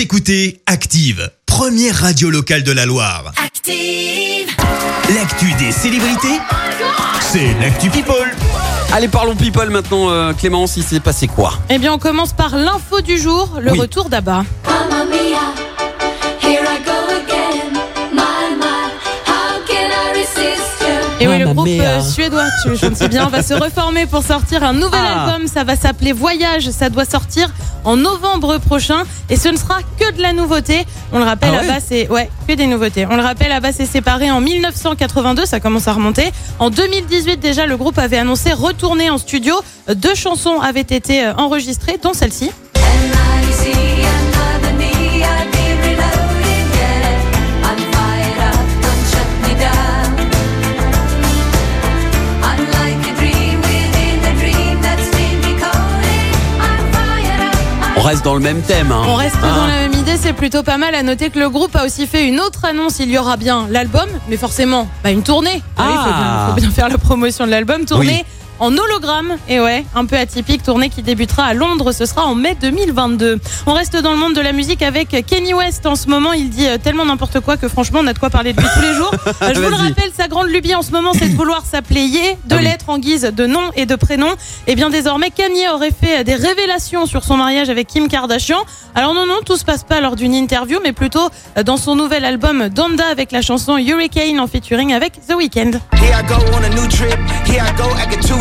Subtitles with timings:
[0.00, 3.32] Vous écoutez Active, première radio locale de la Loire.
[3.36, 4.48] Active.
[5.14, 6.40] L'actu des célébrités,
[7.20, 8.14] c'est l'actu People.
[8.94, 10.08] Allez, parlons people maintenant.
[10.10, 11.52] euh, Clémence, il s'est passé quoi?
[11.68, 13.78] Eh bien, on commence par l'info du jour, le Oui.
[13.78, 14.46] retour d'Abba.
[22.10, 25.24] Suédois, tu sais bien, va se reformer pour sortir un nouvel Ah.
[25.26, 25.46] album.
[25.48, 26.70] Ça va s'appeler Voyage.
[26.70, 27.50] Ça doit sortir
[27.84, 29.02] en novembre prochain.
[29.28, 30.84] Et ce ne sera que de la nouveauté.
[31.12, 33.06] On le rappelle, Ah ouais Abba, c'est ouais, que des nouveautés.
[33.10, 35.46] On le rappelle, Abba s'est séparé en 1982.
[35.46, 36.30] Ça commence à remonter.
[36.58, 39.54] En 2018, déjà, le groupe avait annoncé retourner en studio.
[39.94, 42.50] Deux chansons avaient été euh, enregistrées, dont celle-ci.
[58.00, 58.90] On reste dans le même thème.
[58.92, 59.02] Hein.
[59.06, 60.94] On reste Hein dans la même idée, c'est plutôt pas mal.
[60.94, 62.98] À noter que le groupe a aussi fait une autre annonce.
[62.98, 65.62] Il y aura bien l'album, mais forcément, bah, une tournée.
[65.76, 67.84] Ah oui, faut bien, faut bien faire la promotion de l'album.
[67.84, 68.39] Tournée Oui.
[68.60, 69.36] En hologramme.
[69.48, 70.62] Et ouais, un peu atypique.
[70.62, 71.92] Tournée qui débutera à Londres.
[71.92, 73.40] Ce sera en mai 2022.
[73.66, 75.86] On reste dans le monde de la musique avec Kenny West.
[75.86, 78.30] En ce moment, il dit euh, tellement n'importe quoi que franchement, on a de quoi
[78.30, 79.10] parler de lui tous les jours.
[79.42, 82.02] Euh, Je vous le rappelle, sa grande lubie en ce moment, c'est de vouloir s'appeler
[82.02, 82.64] Ye, deux Ah oui.
[82.64, 84.28] lettres en guise de nom et de prénom.
[84.66, 88.58] Et bien désormais, Kanye aurait fait des révélations sur son mariage avec Kim Kardashian.
[88.94, 91.96] Alors non, non, tout se passe pas lors d'une interview, mais plutôt euh, dans son
[91.96, 95.78] nouvel album Donda avec la chanson Hurricane en featuring avec The Weeknd.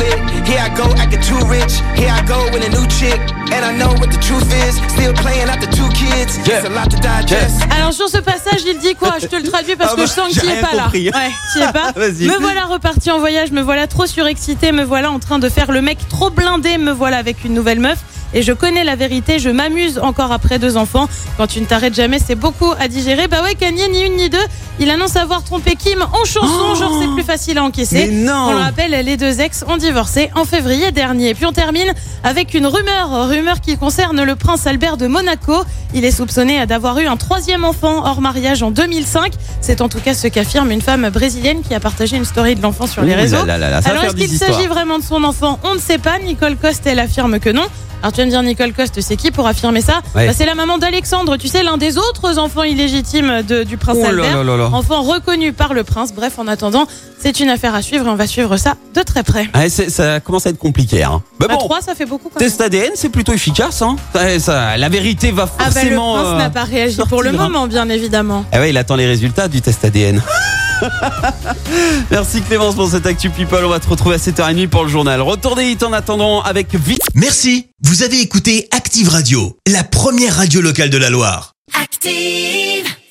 [0.00, 0.46] Here I go on a new trip.
[0.46, 1.70] Here I go acting too lit.
[1.96, 2.00] Here I go acting too rich.
[2.00, 3.20] Here I go with a new chick.
[3.52, 4.76] And I know what the truth is.
[4.92, 6.38] Still playing out the two kids.
[6.46, 6.58] Yeah.
[6.58, 7.60] It's a lot to digest.
[7.70, 9.18] Alors sur ce passage, il dit quoi?
[9.20, 10.90] Je te le traduis parce Ah que bah, je sens est rien pas là.
[10.92, 11.10] Ouais,
[11.52, 11.92] tu es pas?
[11.96, 12.26] Vas-y.
[12.26, 15.70] Me voilà reparti en voyage, me voilà trop surexcité, me voilà en train de faire
[15.72, 17.98] le mec trop blindé, me voilà avec une nouvelle meuf.
[18.32, 21.08] Et je connais la vérité, je m'amuse encore après deux enfants.
[21.36, 23.26] Quand tu ne t'arrêtes jamais, c'est beaucoup à digérer.
[23.28, 24.38] Bah ouais, Kanye, ni une ni deux.
[24.78, 28.08] Il annonce avoir trompé Kim en chanson, genre c'est plus facile à encaisser.
[28.10, 28.46] Oh non.
[28.48, 31.34] On le rappelle, les deux ex ont divorcé en février dernier.
[31.34, 31.92] Puis on termine
[32.24, 35.64] avec une rumeur, rumeur qui concerne le prince Albert de Monaco.
[35.92, 39.32] Il est soupçonné d'avoir eu un troisième enfant hors mariage en 2005.
[39.60, 42.62] C'est en tout cas ce qu'affirme une femme brésilienne qui a partagé une story de
[42.62, 43.44] l'enfant sur les réseaux.
[43.44, 45.58] là là là Alors est-ce qu'il s'agit vraiment de son enfant?
[45.64, 46.18] On ne sait pas.
[46.20, 47.66] Nicole Coste, elle affirme que non.
[48.02, 50.26] Alors tu vas me dire Nicole Coste, c'est qui pour affirmer ça Ouais.
[50.26, 53.96] Bah, C'est la maman d'Alexandre, tu sais, l'un des autres enfants illégitimes de- du prince
[54.00, 54.36] Oh là Albert.
[54.44, 54.70] là là là.
[54.72, 56.12] Enfant reconnu par le prince.
[56.14, 56.86] Bref, en attendant,
[57.20, 59.48] c'est une affaire à suivre et on va suivre ça de très près.
[59.54, 61.02] Ouais, c'est- ça commence à être compliqué.
[61.04, 61.22] Hein.
[61.40, 62.48] Mais Bah, bon, 3, ça fait beaucoup quand même.
[62.48, 63.82] test ADN, c'est plutôt efficace.
[63.82, 63.96] Hein.
[64.14, 66.14] Ça- ça- la vérité va Ah bah le forcément.
[66.14, 67.32] prince euh, n'a pas réagi pour le hein.
[67.32, 68.44] moment, bien évidemment.
[68.52, 70.22] Ah ouais, il attend les résultats du test ADN.
[72.10, 73.64] Merci Clémence pour cette Actu People.
[73.64, 75.20] On va te retrouver à 7h30 pour le journal.
[75.20, 77.02] Retour des hits en attendant avec vite.
[77.14, 81.52] Merci, vous avez écouté Active Radio, la première radio locale de la Loire.
[81.80, 82.99] active.